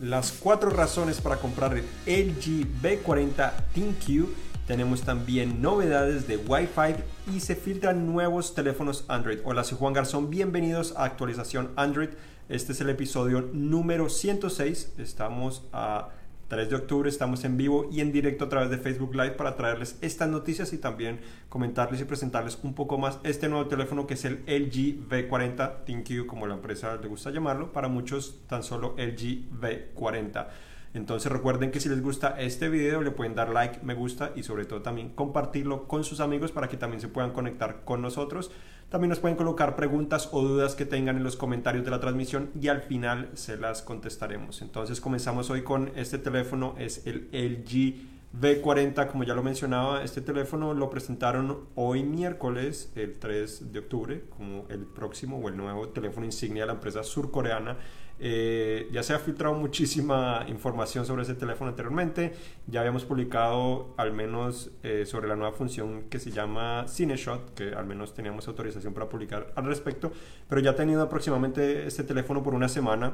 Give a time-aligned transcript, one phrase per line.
[0.00, 4.28] las cuatro razones para comprar el LG B40 ThinQ.
[4.66, 9.38] Tenemos también novedades de Wi-Fi y se filtran nuevos teléfonos Android.
[9.44, 10.30] Hola, soy Juan Garzón.
[10.30, 12.10] Bienvenidos a actualización Android.
[12.48, 14.92] Este es el episodio número 106.
[14.98, 16.10] Estamos a
[16.48, 19.54] 3 de octubre estamos en vivo y en directo a través de Facebook Live para
[19.54, 21.20] traerles estas noticias y también
[21.50, 26.26] comentarles y presentarles un poco más este nuevo teléfono que es el LG V40 ThinQ
[26.26, 30.46] como la empresa le gusta llamarlo, para muchos tan solo LG V40.
[30.94, 34.42] Entonces recuerden que si les gusta este video le pueden dar like, me gusta y
[34.42, 38.50] sobre todo también compartirlo con sus amigos para que también se puedan conectar con nosotros.
[38.88, 42.50] También nos pueden colocar preguntas o dudas que tengan en los comentarios de la transmisión
[42.58, 44.62] y al final se las contestaremos.
[44.62, 50.20] Entonces comenzamos hoy con este teléfono, es el LG V40, como ya lo mencionaba, este
[50.20, 55.88] teléfono lo presentaron hoy miércoles, el 3 de octubre, como el próximo o el nuevo
[55.88, 57.76] teléfono insignia de la empresa surcoreana
[58.20, 62.34] eh, ya se ha filtrado muchísima información sobre ese teléfono anteriormente.
[62.66, 67.74] Ya habíamos publicado al menos eh, sobre la nueva función que se llama CineShot, que
[67.74, 70.12] al menos teníamos autorización para publicar al respecto.
[70.48, 73.12] Pero ya ha tenido aproximadamente este teléfono por una semana.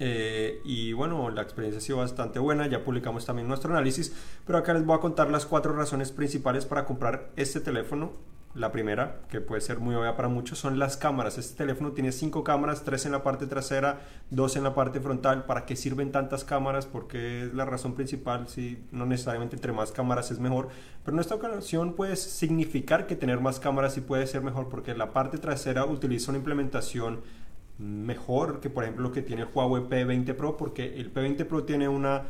[0.00, 4.14] Eh, y bueno, la experiencia ha sido bastante buena, ya publicamos también nuestro análisis,
[4.46, 8.12] pero acá les voy a contar las cuatro razones principales para comprar este teléfono
[8.54, 11.38] la primera, que puede ser muy obvia para muchos, son las cámaras.
[11.38, 15.44] Este teléfono tiene cinco cámaras, tres en la parte trasera, dos en la parte frontal.
[15.44, 16.86] ¿Para qué sirven tantas cámaras?
[16.86, 18.48] Porque es la razón principal.
[18.48, 20.68] Si no necesariamente entre más cámaras es mejor,
[21.04, 24.94] pero en esta ocasión puede significar que tener más cámaras sí puede ser mejor, porque
[24.94, 27.20] la parte trasera utiliza una implementación
[27.78, 31.64] mejor que por ejemplo lo que tiene el Huawei P20 Pro, porque el P20 Pro
[31.64, 32.24] tiene una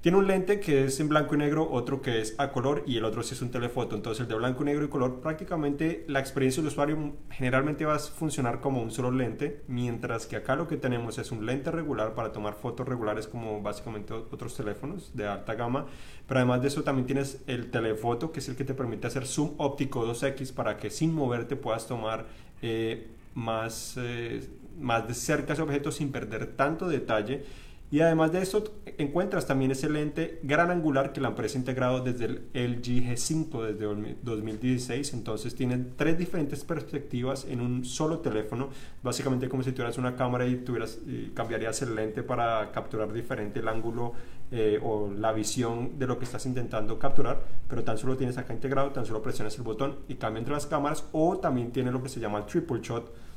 [0.00, 2.98] tiene un lente que es en blanco y negro, otro que es a color y
[2.98, 3.96] el otro sí es un telefoto.
[3.96, 7.96] Entonces el de blanco y negro y color prácticamente la experiencia del usuario generalmente va
[7.96, 11.72] a funcionar como un solo lente, mientras que acá lo que tenemos es un lente
[11.72, 15.86] regular para tomar fotos regulares como básicamente otros teléfonos de alta gama.
[16.28, 19.26] Pero además de eso también tienes el telefoto que es el que te permite hacer
[19.26, 22.26] zoom óptico 2X para que sin moverte puedas tomar
[22.62, 27.44] eh, más, eh, más de cerca ese objeto sin perder tanto detalle.
[27.90, 28.64] Y además de esto
[28.98, 33.62] encuentras también ese lente gran angular que la empresa ha integrado desde el LG G5
[33.64, 35.14] desde 2016.
[35.14, 38.68] Entonces tienen tres diferentes perspectivas en un solo teléfono.
[39.02, 40.98] Básicamente como si tuvieras una cámara y, tuvieras,
[41.32, 44.12] cambiarías el lente para capturar diferente el ángulo
[44.50, 47.40] eh, o la visión de lo que estás intentando capturar.
[47.68, 50.66] Pero tan solo tienes acá integrado, tan solo presionas el botón y cambia entre las
[50.66, 51.04] cámaras.
[51.12, 53.27] O también tiene lo que se llama el triple shot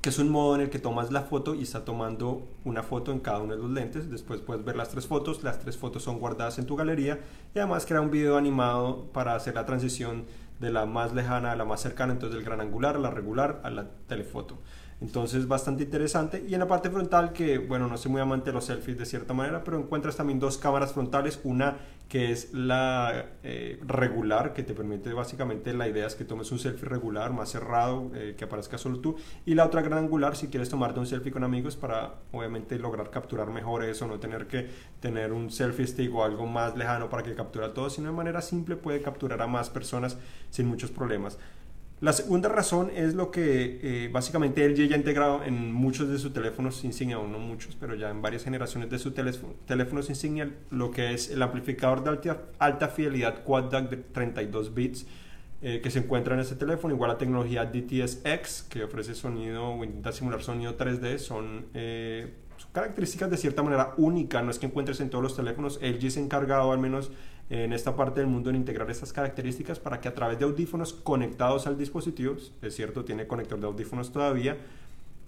[0.00, 3.10] que es un modo en el que tomas la foto y está tomando una foto
[3.10, 4.10] en cada uno de los lentes.
[4.10, 7.18] Después puedes ver las tres fotos, las tres fotos son guardadas en tu galería
[7.54, 10.26] y además crea un video animado para hacer la transición
[10.60, 13.60] de la más lejana a la más cercana, entonces del gran angular a la regular
[13.64, 14.58] a la telefoto.
[15.00, 16.44] Entonces bastante interesante.
[16.48, 19.06] Y en la parte frontal, que bueno, no soy muy amante de los selfies de
[19.06, 21.40] cierta manera, pero encuentras también dos cámaras frontales.
[21.44, 21.76] Una
[22.08, 26.58] que es la eh, regular, que te permite básicamente la idea es que tomes un
[26.58, 29.16] selfie regular, más cerrado, eh, que aparezca solo tú.
[29.44, 33.10] Y la otra gran angular, si quieres tomarte un selfie con amigos para obviamente lograr
[33.10, 34.68] capturar mejor eso, no tener que
[35.00, 38.40] tener un selfie stick o algo más lejano para que capture todo, sino de manera
[38.40, 40.16] simple puede capturar a más personas
[40.50, 41.38] sin muchos problemas.
[42.00, 46.18] La segunda razón es lo que eh, básicamente LG ya ha integrado en muchos de
[46.18, 49.12] sus teléfonos insignia, o no muchos, pero ya en varias generaciones de sus
[49.66, 54.74] teléfonos insignia, lo que es el amplificador de alta, alta fidelidad Quad DAC de 32
[54.74, 55.06] bits
[55.60, 59.82] eh, que se encuentra en este teléfono, igual la tecnología DTS-X que ofrece sonido o
[59.82, 64.66] intenta simular sonido 3D, son, eh, son características de cierta manera únicas, no es que
[64.66, 67.10] encuentres en todos los teléfonos, LG se ha encargado al menos
[67.50, 70.92] en esta parte del mundo en integrar estas características para que a través de audífonos
[70.92, 74.56] conectados al dispositivo, es cierto, tiene conector de audífonos todavía,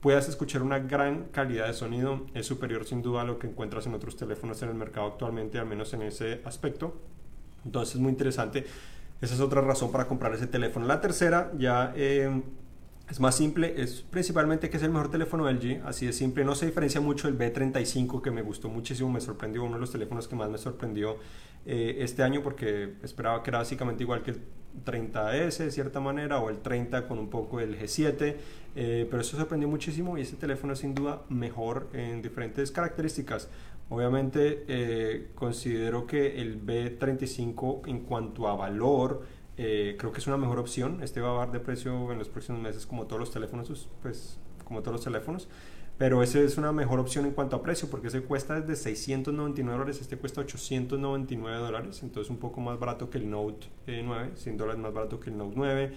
[0.00, 2.26] puedas escuchar una gran calidad de sonido.
[2.34, 5.58] Es superior sin duda a lo que encuentras en otros teléfonos en el mercado actualmente,
[5.58, 6.94] al menos en ese aspecto.
[7.64, 8.66] Entonces es muy interesante.
[9.20, 10.86] Esa es otra razón para comprar ese teléfono.
[10.86, 12.42] La tercera ya eh,
[13.10, 16.54] es más simple, es principalmente que es el mejor teléfono LG, así de simple, no
[16.54, 20.28] se diferencia mucho del B35 que me gustó muchísimo, me sorprendió, uno de los teléfonos
[20.28, 21.16] que más me sorprendió
[21.66, 24.40] eh, este año porque esperaba que era básicamente igual que el
[24.84, 28.36] 30S de cierta manera o el 30 con un poco del G7,
[28.76, 33.48] eh, pero eso sorprendió muchísimo y este teléfono es sin duda mejor en diferentes características.
[33.88, 39.22] Obviamente eh, considero que el B35 en cuanto a valor,
[39.62, 41.02] eh, creo que es una mejor opción.
[41.02, 44.38] Este va a bajar de precio en los próximos meses como todos los teléfonos, pues
[44.64, 45.48] como todos los teléfonos.
[45.98, 49.70] Pero ese es una mejor opción en cuanto a precio, porque ese cuesta desde 699
[49.70, 54.30] dólares, este cuesta 899 dólares, entonces un poco más barato que el Note 9, eh,
[54.34, 55.92] 100 dólares más barato que el Note 9.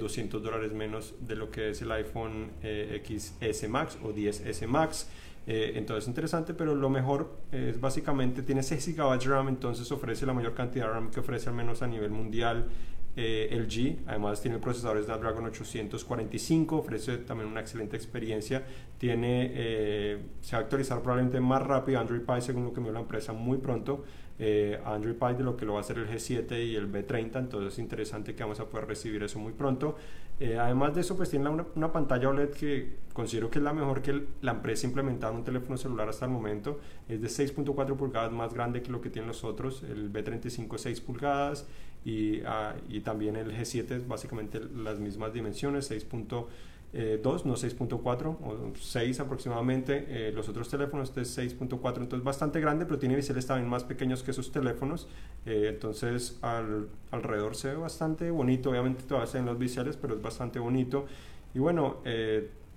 [0.00, 5.06] 200 dólares menos de lo que es el iPhone XS Max o 10S Max.
[5.46, 10.54] entonces interesante, pero lo mejor es básicamente tiene 6 GB RAM, entonces ofrece la mayor
[10.54, 12.70] cantidad de RAM que ofrece al menos a nivel mundial
[13.16, 14.08] eh, LG.
[14.08, 18.64] Además tiene el procesador Snapdragon 845, ofrece también una excelente experiencia.
[18.98, 22.86] Tiene, eh, se va a actualizar probablemente más rápido Android Pie según lo que me
[22.86, 24.04] dio la empresa muy pronto.
[24.38, 27.38] Eh, Android Pie de lo que lo va a hacer el G7 y el B30,
[27.38, 29.96] entonces es interesante que vamos a poder recibir eso muy pronto.
[30.38, 33.72] Eh, además de eso, pues tiene una, una, pantalla OLED que considero que es la
[33.72, 36.78] mejor que la empresa ha implementado en un teléfono celular hasta el momento.
[37.08, 41.00] Es de 6.4 pulgadas más grande que lo que tienen los otros, el B35 6
[41.00, 41.66] pulgadas
[42.06, 46.46] y, uh, y también el G7 es básicamente las mismas dimensiones, 6.2
[46.92, 50.06] eh, no 6.4 o 6 aproximadamente.
[50.08, 53.84] Eh, los otros teléfonos este es 6.4, entonces bastante grande, pero tiene biseles también más
[53.84, 55.08] pequeños que esos teléfonos.
[55.44, 60.14] Eh, entonces al, alrededor se ve bastante bonito, obviamente todavía se ven los biseles, pero
[60.14, 61.06] es bastante bonito.
[61.54, 61.98] Y bueno,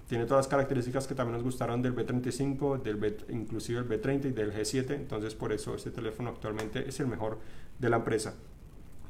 [0.08, 4.26] tiene todas las características que también nos gustaron del B35, del B, inclusive el B30
[4.26, 7.40] y del G7, entonces por eso este teléfono actualmente es el mejor
[7.78, 8.36] de la empresa.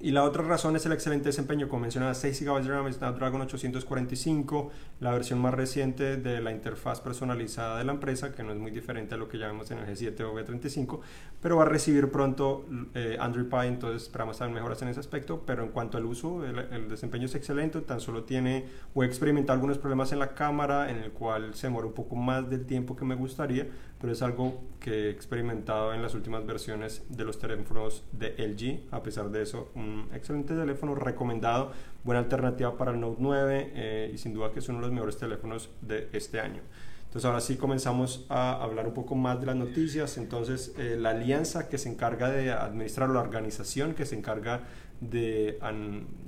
[0.01, 3.41] Y la otra razón es el excelente desempeño, como mencionaba, 6 GB de RAM, Snapdragon
[3.41, 8.57] 845, la versión más reciente de la interfaz personalizada de la empresa, que no es
[8.57, 11.01] muy diferente a lo que ya vemos en el G7 o B35,
[11.41, 15.43] pero va a recibir pronto eh, Android Pie, entonces esperamos saber mejoras en ese aspecto,
[15.45, 19.55] pero en cuanto al uso, el, desempeño es excelente, tan solo tiene o he experimentado
[19.55, 22.95] algunos problemas en la cámara, en el cual se demora un poco más del tiempo
[22.95, 23.67] que me gustaría,
[23.99, 28.93] pero es algo que he experimentado en las últimas versiones de los teléfonos de LG.
[28.93, 31.71] A pesar de eso, un excelente teléfono recomendado,
[32.03, 34.91] buena alternativa para el Note 9 eh, y sin duda que es uno de los
[34.91, 36.61] mejores teléfonos de este año.
[37.09, 40.17] Entonces ahora sí comenzamos a hablar un poco más de las noticias.
[40.17, 44.61] Entonces eh, la alianza que se encarga de administrar la organización que se encarga
[45.01, 45.57] de,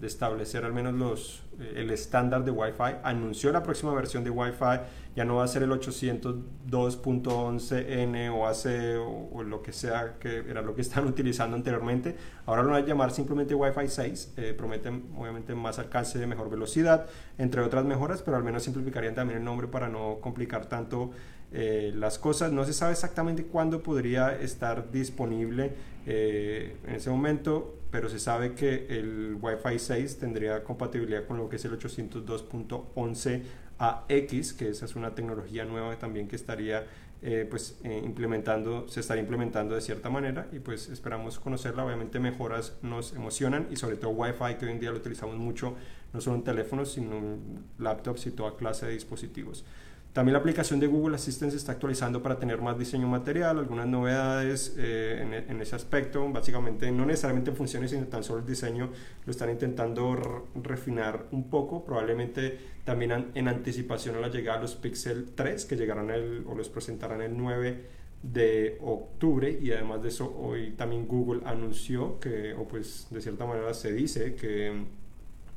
[0.01, 4.79] establecer al menos los, eh, el estándar de Wi-Fi anunció la próxima versión de Wi-Fi
[5.15, 10.61] ya no va a ser el 802.11n o hace o, lo que sea que era
[10.61, 12.15] lo que están utilizando anteriormente.
[12.45, 14.33] Ahora lo van a llamar simplemente Wi-Fi 6.
[14.37, 19.39] Eh, prometen obviamente más alcance, mejor velocidad, entre otras mejoras, pero al menos simplificarían también
[19.39, 21.11] el nombre para no complicar tanto
[21.51, 22.53] eh, las cosas.
[22.53, 25.73] No se sabe exactamente cuándo podría estar disponible
[26.05, 31.49] eh, en ese momento, pero se sabe que el Wi-Fi 6 tendría compatibilidad con lo
[31.49, 33.41] que es el 802.11
[33.81, 36.85] AX, que esa es una tecnología nueva también que estaría
[37.23, 41.85] eh, pues eh, implementando, se estaría implementando de cierta manera y pues esperamos conocerla.
[41.85, 45.75] Obviamente mejoras nos emocionan y sobre todo Wi-Fi que hoy en día lo utilizamos mucho,
[46.13, 49.65] no solo en teléfonos, sino en laptops y toda clase de dispositivos.
[50.13, 53.87] También la aplicación de Google Assistant se está actualizando para tener más diseño material, algunas
[53.87, 56.29] novedades eh, en, ese aspecto.
[56.29, 58.89] Básicamente, no necesariamente funciones, sino tan solo el diseño
[59.25, 61.85] lo están intentando refinar un poco.
[61.85, 66.55] Probablemente también en anticipación a la llegada de los Pixel 3, que llegarán el, o
[66.55, 67.85] los presentarán el 9
[68.21, 69.57] de octubre.
[69.61, 73.93] Y además de eso, hoy también Google anunció que, o pues de cierta manera se
[73.93, 74.73] dice que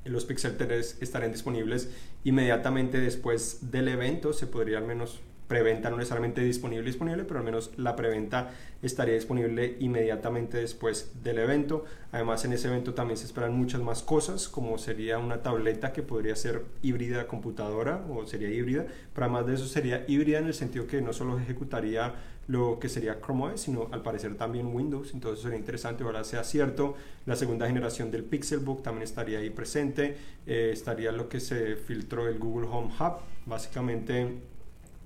[0.04, 1.88] los Pixel 3 estarán disponibles
[2.24, 4.32] inmediatamente después del evento.
[4.32, 8.50] Se podría al menos preventa no necesariamente disponible disponible, pero al menos la preventa
[8.82, 11.84] estaría disponible inmediatamente después del evento.
[12.12, 16.02] Además en ese evento también se esperan muchas más cosas, como sería una tableta que
[16.02, 20.54] podría ser híbrida computadora o sería híbrida, pero además de eso sería híbrida en el
[20.54, 22.14] sentido que no solo ejecutaría
[22.46, 26.44] lo que sería Chrome OS, sino al parecer también Windows, entonces sería interesante, ojalá sea
[26.44, 26.94] cierto.
[27.26, 32.28] La segunda generación del Pixelbook también estaría ahí presente, eh, estaría lo que se filtró
[32.28, 33.14] el Google Home Hub,
[33.46, 34.40] básicamente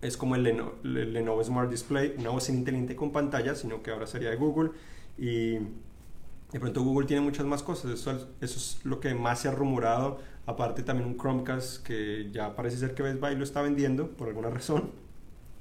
[0.01, 0.45] es como el
[0.83, 4.71] Lenovo, Smart Display, una voz inteligente con pantalla, sino que ahora sería de Google.
[5.17, 9.49] Y de pronto Google tiene muchas más cosas, eso, eso es lo que más se
[9.49, 10.21] ha rumorado.
[10.47, 14.29] Aparte también un Chromecast que ya parece ser que Best Buy lo está vendiendo por
[14.29, 14.91] alguna razón.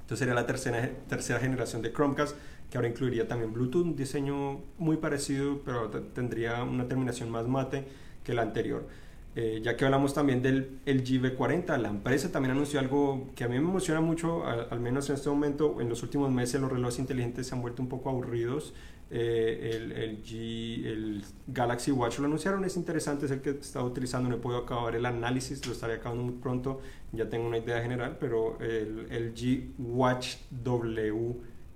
[0.08, 2.34] Entonces sería la tercera, tercera generación de Chromecast
[2.70, 7.86] que ahora incluiría también Bluetooth, un diseño muy parecido, pero tendría una terminación más mate
[8.24, 8.88] que la anterior.
[9.40, 13.48] Eh, ya que hablamos también del LG V40, la empresa también anunció algo que a
[13.48, 16.98] mí me emociona mucho, al, menos en este momento, en los últimos meses los relojes
[16.98, 18.74] inteligentes se han vuelto un poco aburridos.
[19.12, 24.28] Eh, el, G, el Galaxy Watch lo anunciaron, es interesante, es el que estaba utilizando,
[24.28, 26.80] no he podido acabar el análisis, lo estaré acabando muy pronto,
[27.12, 30.38] ya tengo una idea general, pero el, el G Watch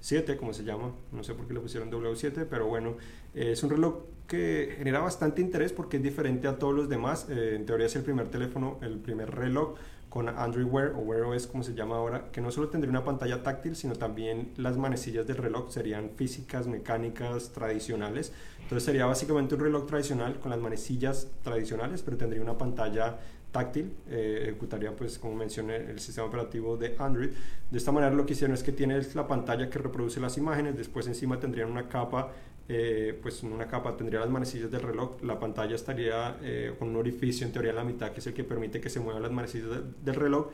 [0.03, 2.97] W7, como se llama, no sé por qué le pusieron W7, pero bueno,
[3.35, 7.29] eh, es un reloj que genera bastante interés porque es diferente a todos los demás.
[7.31, 9.77] Eh, en teoría es el primer teléfono, el primer reloj
[10.09, 13.05] con Android Wear o Wear OS como se llama ahora, que no solo tendría una
[13.05, 18.33] pantalla táctil, sino también las manecillas del reloj serían físicas, mecánicas, tradicionales.
[18.61, 23.21] Entonces sería básicamente un reloj tradicional con las manecillas tradicionales, pero tendría una pantalla
[23.53, 27.31] táctil, eh, ejecutaría pues como mencioné el sistema operativo de Android.
[27.71, 30.77] De esta manera lo que hicieron es que tienes la pantalla que reproduce las imágenes,
[30.77, 32.33] después encima tendrían una capa,
[32.69, 36.97] eh, pues una capa tendría las manecillas del reloj, la pantalla estaría eh, con un
[36.97, 39.33] orificio en teoría en la mitad que es el que permite que se muevan las
[39.33, 39.69] manecillas
[40.03, 40.49] del reloj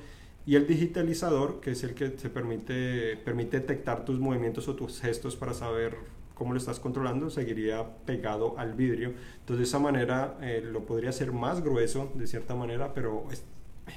[0.44, 5.00] y el digitalizador que es el que se permite, permite detectar tus movimientos o tus
[5.00, 5.96] gestos para saber
[6.38, 9.12] cómo lo estás controlando, seguiría pegado al vidrio.
[9.40, 13.24] Entonces de esa manera eh, lo podría hacer más grueso de cierta manera, pero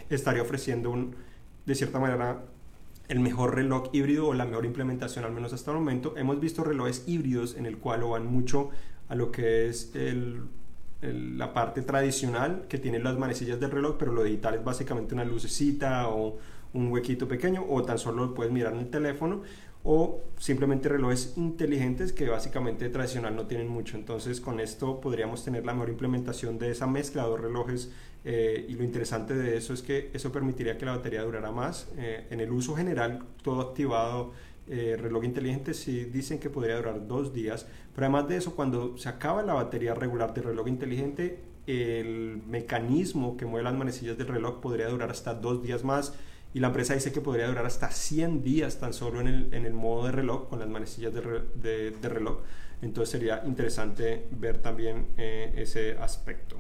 [0.10, 1.16] estaría ofreciendo un,
[1.66, 2.44] de cierta manera
[3.08, 6.16] el mejor reloj híbrido o la mejor implementación al menos hasta el momento.
[6.18, 8.72] Hemos visto relojes híbridos en el cual van mucho
[9.08, 10.44] a lo que es el,
[11.02, 15.26] la parte tradicional que tiene las manecillas del reloj, pero lo digital es básicamente una
[15.26, 16.38] lucecita o
[16.74, 19.42] un huequito pequeño o tan solo lo puedes mirar en el teléfono
[19.84, 23.98] o simplemente relojes inteligentes que básicamente tradicional no tienen mucho.
[23.98, 27.92] Entonces con esto podríamos tener la mejor implementación de esa mezcla de dos relojes
[28.24, 31.88] eh, y lo interesante de eso es que eso permitiría que la batería durara más.
[31.98, 34.32] Eh, en el uso general, todo activado,
[34.68, 38.98] eh, reloj inteligente sí dicen que podría durar dos días, pero además de eso, cuando
[38.98, 44.28] se acaba la batería regular del reloj inteligente, el mecanismo que mueve las manecillas del
[44.28, 46.14] reloj podría durar hasta dos días más
[46.54, 49.66] y la empresa dice que podría durar hasta 100 días tan solo en el, en
[49.66, 52.40] el modo de reloj, con las manecillas de, de, reloj.
[52.82, 56.58] Entonces sería interesante ver también eh, ese aspecto.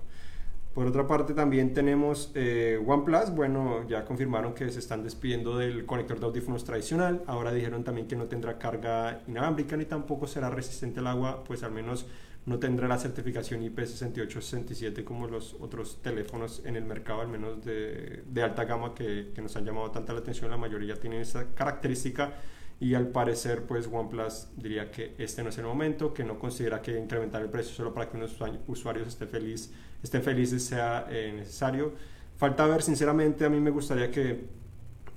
[0.73, 5.85] Por otra parte también tenemos eh, OnePlus, bueno, ya confirmaron que se están despidiendo del
[5.85, 10.49] conector de audífonos tradicional, ahora dijeron también que no tendrá carga inalámbrica ni tampoco será
[10.49, 12.05] resistente al agua, pues al menos
[12.45, 18.23] no tendrá la certificación IP6867 como los otros teléfonos en el mercado, al menos de,
[18.25, 20.49] de alta gama que, que, nos han llamado tanta la atención.
[20.49, 22.33] La mayoría tienen esa característica
[22.79, 26.81] y al parecer pues OnePlus diría que este no es el momento, que no considera
[26.81, 29.71] que incrementar el precio solo para que unos usuarios estén, feliz,
[30.01, 31.93] estén felices sea eh, necesario.
[32.37, 34.60] Falta ver, sinceramente, a mí me gustaría que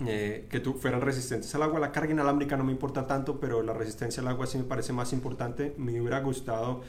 [0.07, 1.79] eh, que tú, fueran resistentes al agua.
[1.79, 4.93] La carga inalámbrica no me importa tanto, pero la resistencia al agua sí me parece
[4.93, 5.75] más importante.
[5.79, 6.83] Me hubiera gustado,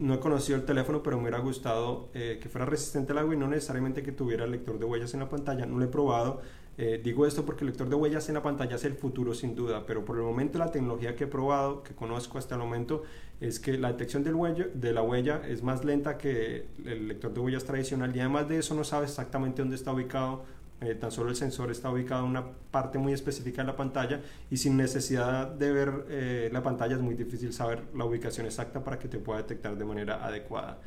[0.00, 3.34] no he conocido el teléfono, pero me hubiera gustado eh, que fuera resistente al agua
[3.34, 5.66] y no necesariamente que tuviera el lector de huellas en la pantalla.
[5.66, 6.40] No lo he probado.
[6.80, 9.56] Eh, digo esto porque el lector de huellas en la pantalla es el futuro sin
[9.56, 13.02] duda, pero por el momento la tecnología que he probado, que conozco hasta el momento,
[13.40, 17.34] es que la detección del huella, de la huella es más lenta que el lector
[17.34, 20.44] de huellas tradicional y además de eso no sabe exactamente dónde está ubicado
[20.80, 24.20] eh, tan solo el sensor está ubicado en una parte muy específica de la pantalla
[24.48, 28.84] y sin necesidad de ver eh, la pantalla es muy difícil saber la ubicación exacta
[28.84, 30.78] para que te pueda detectar de manera adecuada.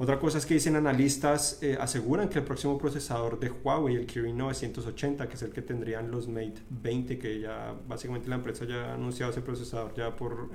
[0.00, 4.06] Otra cosa es que dicen analistas, eh, aseguran que el próximo procesador de Huawei, el
[4.06, 8.64] Kirin 980, que es el que tendrían los Mate 20, que ya básicamente la empresa
[8.64, 10.50] ya ha anunciado ese procesador ya por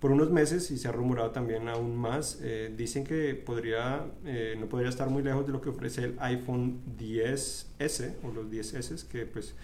[0.00, 2.38] por unos meses y se ha rumorado también aún más.
[2.42, 6.16] Eh, dicen que podría, eh, no podría estar muy lejos de lo que ofrece el
[6.20, 9.54] iPhone 10S o los 10S, que pues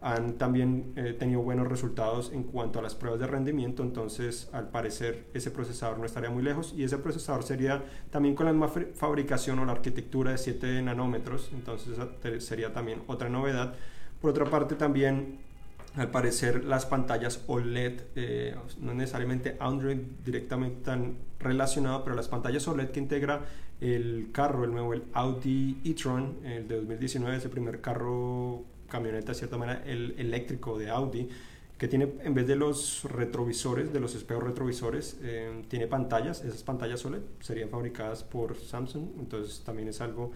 [0.00, 4.68] han también eh, tenido buenos resultados en cuanto a las pruebas de rendimiento, entonces al
[4.68, 8.68] parecer ese procesador no estaría muy lejos y ese procesador sería también con la misma
[8.94, 11.96] fabricación o la arquitectura de 7 nanómetros, entonces
[12.38, 13.74] sería también otra novedad.
[14.20, 15.38] Por otra parte también
[15.94, 22.66] al parecer las pantallas OLED, eh, no necesariamente Android directamente tan relacionado, pero las pantallas
[22.66, 23.42] OLED que integra
[23.80, 29.34] el carro, el nuevo, el Audi e-tron, el de 2019, ese primer carro camioneta de
[29.38, 31.28] cierta manera, el eléctrico de Audi,
[31.76, 36.62] que tiene en vez de los retrovisores, de los espejos retrovisores, eh, tiene pantallas, esas
[36.62, 40.30] pantallas OLED serían fabricadas por Samsung, entonces también es algo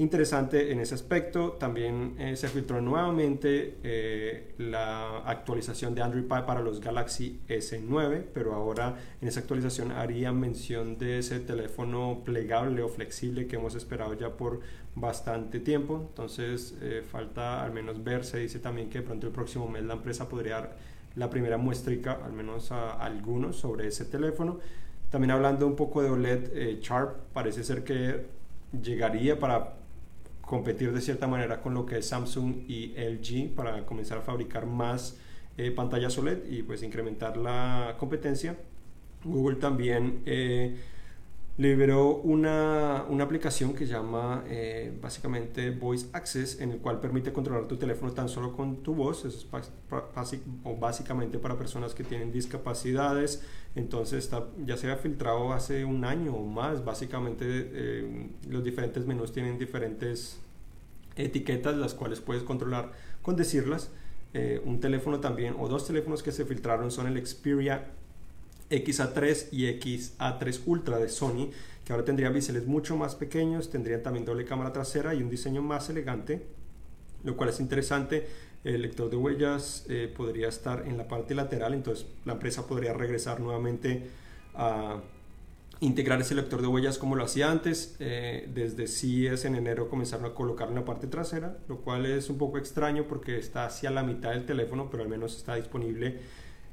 [0.00, 1.52] interesante en ese aspecto.
[1.52, 8.24] También eh, se filtró nuevamente eh, la actualización de Android Pie para los Galaxy S9,
[8.32, 13.74] pero ahora en esa actualización haría mención de ese teléfono plegable o flexible que hemos
[13.74, 14.60] esperado ya por
[14.94, 16.06] bastante tiempo.
[16.08, 19.84] Entonces eh, falta al menos ver, se dice también que de pronto el próximo mes
[19.84, 20.76] la empresa podría dar
[21.14, 24.60] la primera muestrica, al menos a, algunos, sobre ese teléfono.
[25.10, 28.24] También hablando un poco de OLED, Sharp parece ser que
[28.80, 29.79] llegaría para
[30.50, 34.66] competir de cierta manera con lo que es Samsung y LG para comenzar a fabricar
[34.66, 35.16] más
[35.56, 38.56] eh, pantallas OLED y pues incrementar la competencia.
[39.22, 40.76] Google también eh,
[41.56, 47.68] liberó una, una, aplicación que llama eh, básicamente Voice Access, en el cual permite controlar
[47.68, 49.24] tu teléfono tan solo con tu voz.
[49.24, 49.46] Es
[50.80, 53.42] básicamente para personas que tienen discapacidades.
[53.74, 54.30] Entonces
[54.64, 56.84] ya se había filtrado hace un año o más.
[56.84, 60.40] Básicamente eh, los diferentes menús tienen diferentes
[61.16, 62.92] etiquetas, las cuales puedes controlar
[63.22, 63.90] con decirlas.
[64.32, 67.90] Eh, un teléfono también, o dos teléfonos que se filtraron son el Xperia
[68.70, 71.50] XA3 y XA3 Ultra de Sony,
[71.84, 75.60] que ahora tendrían biseles mucho más pequeños, tendrían también doble cámara trasera y un diseño
[75.60, 76.46] más elegante,
[77.24, 78.26] lo cual es interesante.
[78.62, 82.92] El lector de huellas eh, podría estar en la parte lateral, entonces la empresa podría
[82.92, 84.08] regresar nuevamente
[84.54, 85.00] a
[85.80, 87.96] integrar ese lector de huellas como lo hacía antes.
[88.00, 92.28] Eh, desde CES en enero comenzaron a colocarlo en la parte trasera, lo cual es
[92.28, 96.20] un poco extraño porque está hacia la mitad del teléfono, pero al menos está disponible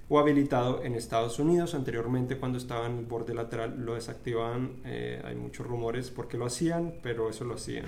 [0.10, 1.76] o habilitado en Estados Unidos.
[1.76, 6.46] Anteriormente cuando estaba en el borde lateral lo desactivaban, eh, hay muchos rumores porque lo
[6.46, 7.86] hacían, pero eso lo hacían.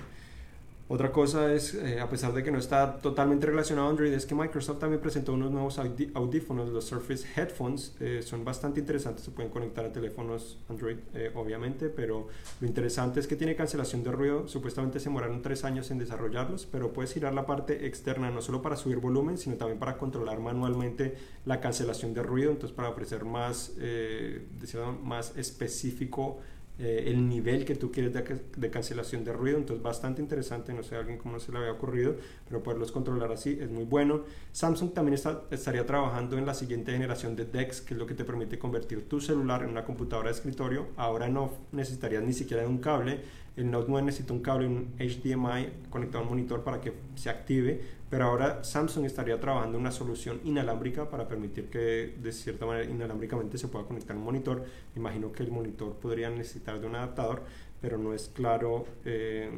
[0.91, 4.25] Otra cosa es, eh, a pesar de que no está totalmente relacionado a Android, es
[4.25, 7.95] que Microsoft también presentó unos nuevos audífonos, los Surface Headphones.
[7.99, 12.27] Eh, son bastante interesantes, se pueden conectar a teléfonos Android, eh, obviamente, pero
[12.59, 14.47] lo interesante es que tiene cancelación de ruido.
[14.47, 18.63] Supuestamente se demoraron tres años en desarrollarlos, pero puedes girar la parte externa no solo
[18.63, 23.25] para subir volumen, sino también para controlar manualmente la cancelación de ruido, entonces para ofrecer
[23.25, 23.73] más,
[25.03, 26.39] más específico
[26.79, 29.57] eh, el nivel que tú quieres de, cancelación de ruido.
[29.57, 30.73] Entonces, bastante interesante.
[30.73, 32.15] No sé a alguien cómo se le había ocurrido,
[32.47, 34.21] pero poderlos controlar así es muy bueno.
[34.53, 35.19] Samsung también
[35.51, 39.09] estaría trabajando en la siguiente generación de DeX, que es lo que te permite convertir
[39.09, 40.87] tu celular en una computadora de escritorio.
[40.95, 43.19] Ahora no necesitarías ni siquiera de un cable.
[43.59, 47.29] El Note 9 necesita un cable, un HDMI conectado a un monitor para que se
[47.29, 52.89] active, pero ahora Samsung estaría trabajando una solución inalámbrica para permitir que de cierta manera
[52.89, 54.63] inalámbricamente se pueda conectar un monitor.
[54.95, 57.43] Imagino que el monitor podría necesitar de un adaptador,
[57.81, 59.51] pero no es claro eh,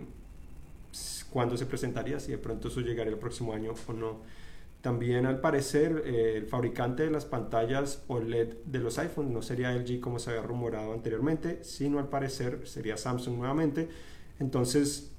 [1.29, 4.17] cuándo se presentaría, si de pronto eso llegaría el próximo año o no.
[4.81, 9.71] También al parecer eh, el fabricante de las pantallas OLED de los iPhones no sería
[9.71, 13.89] LG como se había rumorado anteriormente, sino al parecer sería Samsung nuevamente.
[14.39, 15.11] Entonces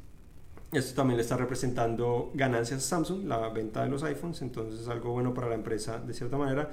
[0.72, 4.88] esto también le está representando ganancias a Samsung, la venta de los iPhones, entonces es
[4.88, 6.70] algo bueno para la empresa de cierta manera.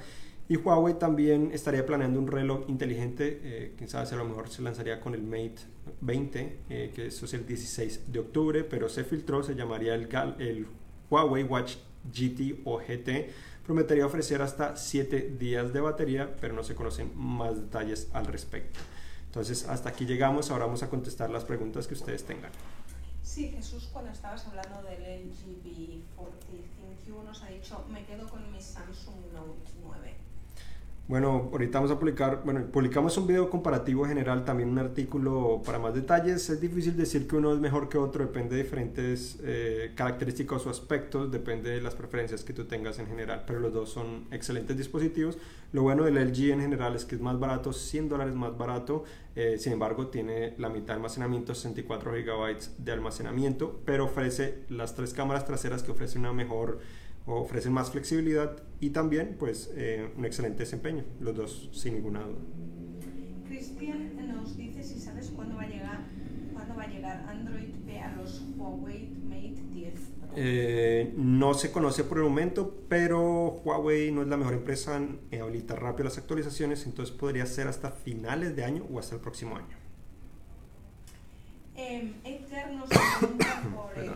[0.48, 4.48] Y Huawei también estaría planeando un reloj inteligente, eh, quién sabe si a lo mejor
[4.48, 5.60] se lanzaría con el Mate
[6.00, 10.08] 20, eh, que eso es el 16 de octubre, pero se filtró, se llamaría el,
[10.40, 10.66] el
[11.08, 13.30] Huawei Watch GT o GT.
[13.64, 18.80] Prometería ofrecer hasta 7 días de batería, pero no se conocen más detalles al respecto.
[19.26, 20.50] Entonces, hasta aquí llegamos.
[20.50, 22.50] Ahora vamos a contestar las preguntas que ustedes tengan.
[23.22, 26.50] Sí, Jesús, cuando estabas hablando del LG B40
[27.24, 30.14] nos ha dicho, me quedo con mi Samsung Note 9.
[31.10, 35.76] Bueno, ahorita vamos a publicar, bueno, publicamos un video comparativo general, también un artículo para
[35.80, 36.48] más detalles.
[36.48, 40.70] Es difícil decir que uno es mejor que otro, depende de diferentes eh, características o
[40.70, 44.76] aspectos, depende de las preferencias que tú tengas en general, pero los dos son excelentes
[44.76, 45.36] dispositivos.
[45.72, 49.02] Lo bueno del LG en general es que es más barato, 100 dólares más barato,
[49.34, 54.94] eh, sin embargo tiene la mitad de almacenamiento, 64 gigabytes de almacenamiento, pero ofrece las
[54.94, 56.78] tres cámaras traseras que ofrece una mejor
[57.26, 62.38] ofrecen más flexibilidad y también pues eh, un excelente desempeño, los dos sin ninguna duda.
[63.46, 66.00] Cristian nos dice si sabes cuándo va a llegar,
[66.52, 69.94] cuándo va a llegar Android P a los Huawei Mate 10.
[70.36, 75.42] Eh, no se conoce por el momento, pero Huawei no es la mejor empresa en
[75.42, 79.56] habilitar rápido las actualizaciones, entonces podría ser hasta finales de año o hasta el próximo
[79.56, 79.80] año.
[81.76, 84.10] Eh, Edgar nos pregunta por el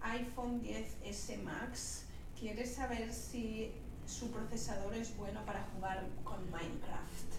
[0.00, 2.01] iPhone 10S Max
[2.42, 3.70] ¿Quieres saber si
[4.04, 7.30] su procesador es bueno para jugar con Minecraft?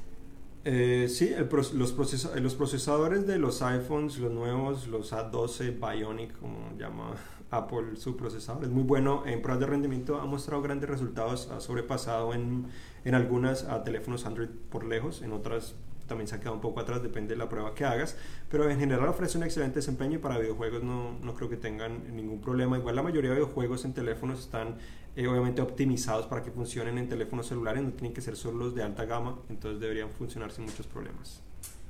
[0.63, 7.15] Eh, sí, los, los, procesadores de los iPhones, los nuevos, los A12 Bionic, como llama
[7.51, 11.59] Apple su procesador, es muy bueno en pruebas de rendimiento, ha mostrado grandes resultados, ha
[11.59, 12.67] sobrepasado en,
[13.03, 15.75] en algunas a teléfonos Android por lejos, en otras
[16.07, 18.17] también se ha quedado un poco atrás, depende de la prueba que hagas,
[18.49, 22.15] pero en general ofrece un excelente desempeño y para videojuegos no, no creo que tengan
[22.15, 22.77] ningún problema.
[22.77, 24.77] Igual la mayoría de videojuegos en teléfonos están
[25.15, 28.75] eh, obviamente optimizados para que funcionen en teléfonos celulares, no tienen que ser solo los
[28.75, 31.41] de alta gama, entonces deberían funcionar sin muchos problemas.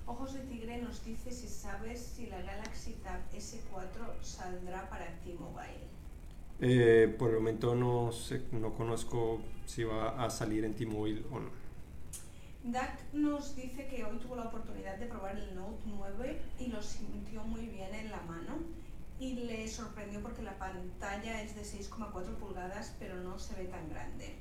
[0.06, 5.93] Ojos de Tigre nos dice si sabes si la Galaxy Tab S4 saldrá para T-Mobile.
[6.60, 11.39] Eh, por el momento no, sé, no conozco si va a salir en T-Mobile o
[11.39, 11.62] no.
[12.63, 16.82] Dak nos dice que hoy tuvo la oportunidad de probar el Note 9 y lo
[16.82, 18.56] sintió muy bien en la mano
[19.19, 23.89] y le sorprendió porque la pantalla es de 6,4 pulgadas pero no se ve tan
[23.89, 24.38] grande.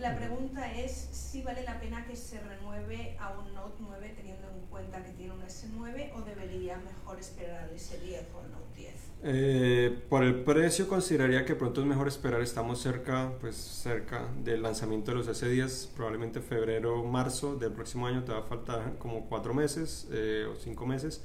[0.00, 4.48] La pregunta es si vale la pena que se renueve a un Note 9 teniendo
[4.48, 8.76] en cuenta que tiene un S9 o debería mejor esperar al S10 o al Note
[8.76, 8.94] 10.
[9.24, 14.62] Eh, por el precio consideraría que pronto es mejor esperar, estamos cerca, pues cerca del
[14.62, 19.26] lanzamiento de los S10, probablemente febrero, marzo del próximo año, te va a faltar como
[19.28, 21.22] cuatro meses eh, o cinco meses,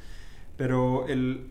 [0.57, 1.49] pero el,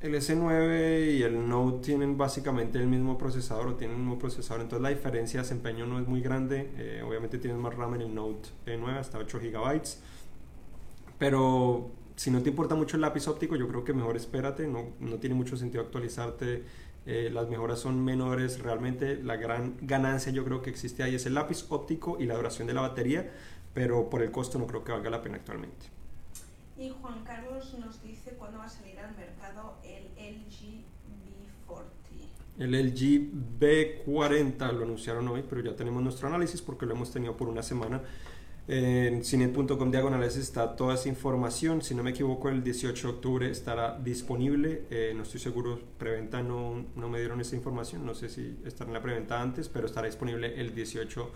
[0.00, 4.62] el S9 y el Note tienen básicamente el mismo procesador o tienen el mismo procesador,
[4.62, 6.70] entonces la diferencia de desempeño no es muy grande.
[6.76, 9.82] Eh, obviamente tienes más RAM en el Note 9 hasta 8 GB,
[11.18, 14.90] pero si no te importa mucho el lápiz óptico, yo creo que mejor espérate, no,
[15.00, 16.64] no tiene mucho sentido actualizarte.
[17.06, 21.24] Eh, las mejoras son menores, realmente la gran ganancia yo creo que existe ahí es
[21.26, 23.30] el lápiz óptico y la duración de la batería,
[23.72, 25.97] pero por el costo no creo que valga la pena actualmente.
[26.78, 30.84] Y Juan Carlos nos dice cuándo va a salir al mercado el LG
[31.66, 31.82] B40.
[32.58, 37.36] El LG B40 lo anunciaron hoy, pero ya tenemos nuestro análisis porque lo hemos tenido
[37.36, 38.00] por una semana.
[38.68, 41.82] En cine.com diagonales está toda esa información.
[41.82, 44.84] Si no me equivoco, el 18 de octubre estará disponible.
[44.90, 48.06] Eh, no estoy seguro, preventa no, no me dieron esa información.
[48.06, 51.32] No sé si estará en la preventa antes, pero estará disponible el 18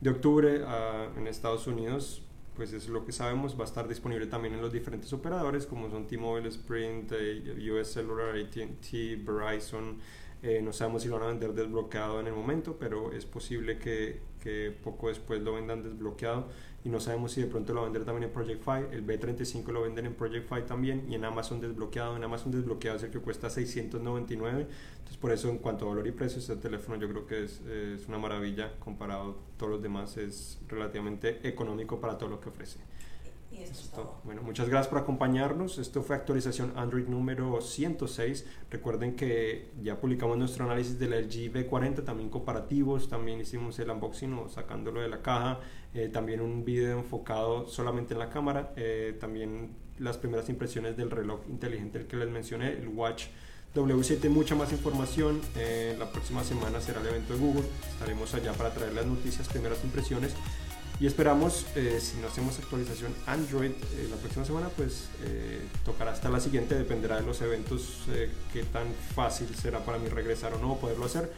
[0.00, 2.22] de octubre uh, en Estados Unidos
[2.56, 5.90] pues es lo que sabemos, va a estar disponible también en los diferentes operadores como
[5.90, 9.98] son T-Mobile, Sprint, eh, US Cellular, AT&T, Verizon.
[10.42, 13.78] Eh, no sabemos si lo van a vender desbloqueado en el momento, pero es posible
[13.78, 16.48] que, que poco después lo vendan desbloqueado
[16.86, 18.94] y no sabemos si de pronto lo vender también en Project Fi.
[18.94, 22.16] El B35 lo venden en Project Fi también y en Amazon desbloqueado.
[22.16, 24.68] En Amazon desbloqueado es el que cuesta 699.
[24.92, 27.60] Entonces, por eso, en cuanto a valor y precio, este teléfono yo creo que es,
[27.62, 30.16] es una maravilla comparado a todos los demás.
[30.16, 32.78] Es relativamente económico para todo lo que ofrece.
[33.50, 34.20] Y esto es todo.
[34.24, 35.78] Bueno, muchas gracias por acompañarnos.
[35.78, 38.44] Esto fue actualización Android número 106.
[38.70, 43.08] Recuerden que ya publicamos nuestro análisis del LG V40, también comparativos.
[43.08, 45.60] También hicimos el unboxing o sacándolo de la caja.
[45.94, 48.72] Eh, también un video enfocado solamente en la cámara.
[48.76, 53.26] Eh, también las primeras impresiones del reloj inteligente el que les mencioné, el Watch
[53.74, 54.28] W7.
[54.28, 55.40] Mucha más información.
[55.56, 57.64] Eh, la próxima semana será el evento de Google.
[57.92, 60.34] Estaremos allá para traer las noticias, primeras impresiones.
[60.98, 66.12] Y esperamos, eh, si no hacemos actualización Android eh, la próxima semana, pues eh, tocará
[66.12, 68.04] hasta la siguiente, dependerá de los eventos,
[68.52, 71.30] qué tan fácil será para mí regresar o no, poderlo hacer.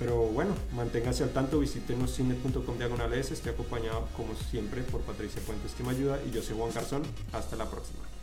[0.00, 5.72] Pero bueno, manténgase al tanto, visítenos cine.com diagonales, estoy acompañado como siempre por Patricia Puentes
[5.72, 8.15] que me ayuda y yo soy Juan Garzón, hasta la próxima.